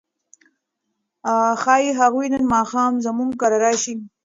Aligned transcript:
ښايي 1.61 1.91
هغوی 1.99 2.27
نن 2.33 2.43
ماښام 2.55 2.93
زموږ 3.05 3.31
کره 3.41 3.57
راشي. 3.65 3.95